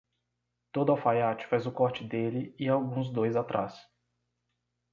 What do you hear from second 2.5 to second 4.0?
e alguns dois atrás.